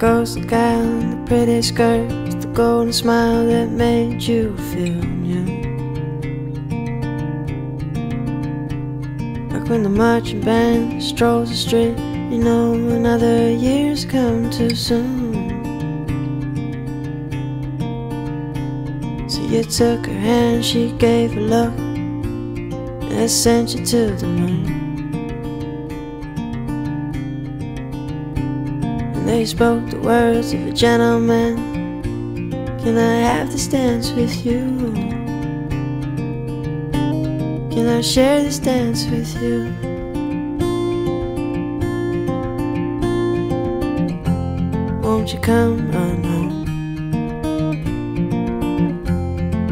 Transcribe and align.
gal 0.00 0.80
in 0.80 1.10
the 1.10 1.26
pretty 1.26 1.60
skirt 1.60 2.08
the 2.40 2.46
golden 2.54 2.90
smile 2.90 3.44
that 3.46 3.68
made 3.68 4.22
you 4.22 4.56
feel 4.72 4.94
new. 4.94 5.44
Like 9.52 9.68
when 9.68 9.82
the 9.82 9.90
marching 9.90 10.40
band 10.40 11.02
strolls 11.02 11.50
the 11.50 11.56
street, 11.56 11.98
you 12.32 12.38
know 12.38 12.72
another 12.72 13.50
year's 13.50 14.06
come 14.06 14.48
too 14.48 14.74
soon. 14.74 15.34
So 19.28 19.42
you 19.42 19.64
took 19.64 20.06
her 20.06 20.18
hand, 20.18 20.64
she 20.64 20.92
gave 20.92 21.36
a 21.36 21.40
look, 21.40 21.78
and 21.78 23.30
sent 23.30 23.74
you 23.74 23.84
to 23.84 24.16
the 24.16 24.26
moon. 24.26 24.89
They 29.30 29.44
spoke 29.46 29.88
the 29.90 30.00
words 30.00 30.52
of 30.52 30.66
a 30.66 30.72
gentleman. 30.72 31.54
Can 32.82 32.98
I 32.98 33.14
have 33.28 33.52
this 33.52 33.68
dance 33.68 34.10
with 34.10 34.44
you? 34.44 34.60
Can 37.70 37.86
I 37.86 38.00
share 38.00 38.42
this 38.42 38.58
dance 38.58 39.06
with 39.06 39.32
you? 39.40 39.72
Won't 45.00 45.32
you 45.32 45.38
come 45.38 45.78
on 45.94 46.24
home? 46.24 46.64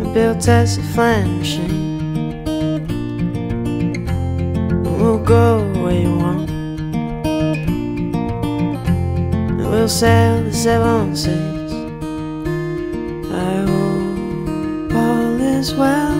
I 0.00 0.04
built 0.14 0.46
a 0.46 0.66
flying 0.94 1.38
machine. 1.38 1.88
We'll 4.84 5.18
go 5.18 5.79
sail 9.90 10.44
the 10.44 10.52
seven 10.52 11.16
seas. 11.16 11.72
I 13.32 13.56
hope 13.66 14.94
all 14.94 15.40
is 15.40 15.74
well 15.74 16.12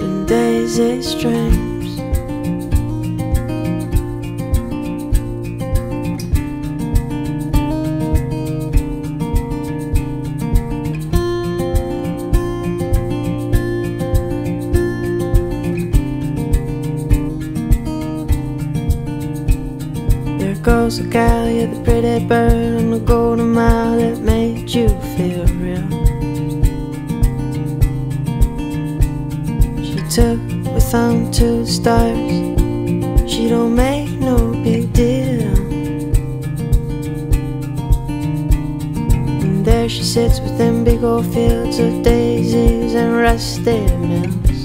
in 0.00 0.24
Daisy's 0.24 1.12
dreams. 1.16 1.75
Goes 20.86 21.02
the 21.02 21.08
gal, 21.08 21.50
you're 21.50 21.66
the 21.66 21.82
pretty 21.82 22.24
bird 22.26 22.76
on 22.78 22.90
the 22.92 23.00
golden 23.00 23.54
mile 23.54 23.96
that 23.96 24.20
made 24.20 24.70
you 24.70 24.88
feel 25.16 25.44
real. 25.58 25.88
She 29.82 29.98
took 30.08 30.38
me 30.38 30.78
thumb 30.78 31.32
to 31.32 31.64
the 31.64 31.66
stars. 31.66 32.30
She 33.28 33.48
don't 33.48 33.74
make 33.74 34.10
no 34.20 34.52
big 34.62 34.92
deal. 34.92 35.56
And 39.42 39.66
there 39.66 39.88
she 39.88 40.04
sits 40.04 40.38
with 40.38 40.56
them 40.56 40.84
big 40.84 41.02
old 41.02 41.26
fields 41.34 41.80
of 41.80 42.04
daisies 42.04 42.94
and 42.94 43.16
rusted 43.16 43.90
mills. 43.98 44.55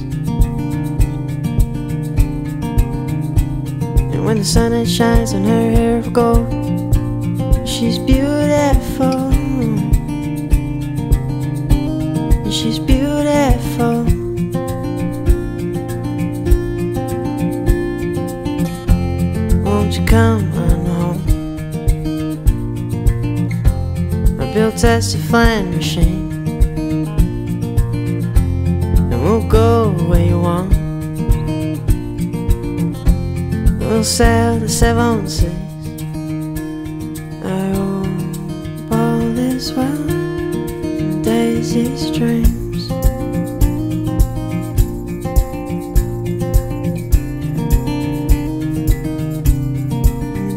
And 4.22 4.28
when 4.28 4.38
the 4.38 4.46
sun 4.46 4.86
shines 4.86 5.34
on 5.34 5.46
her 5.46 5.72
hair 5.72 5.98
of 5.98 6.14
gold, 6.14 6.48
she's 7.68 7.98
beautiful. 7.98 9.32
She's 12.52 12.78
beautiful. 12.78 14.06
Won't 19.64 19.98
you 19.98 20.06
come 20.06 20.54
on 20.54 20.86
home? 20.86 21.22
I 24.40 24.54
built 24.54 24.84
us 24.84 25.16
a 25.16 25.18
flying 25.18 25.72
machine, 25.72 26.21
will 34.02 34.06
sail 34.06 34.58
the 34.58 34.68
seven 34.68 35.28
seas. 35.28 35.52
I 37.46 37.70
hope 37.76 38.92
all 38.92 39.38
is 39.38 39.72
well. 39.74 41.22
Daisy's 41.22 42.10
dreams. 42.10 42.88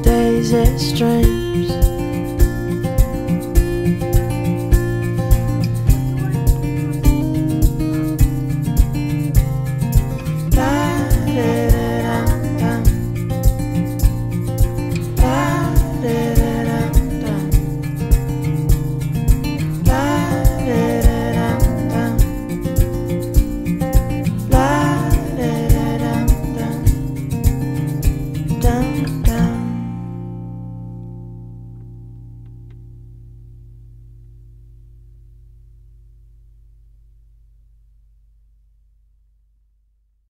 Daisy's 0.02 0.98
dreams. 0.98 1.83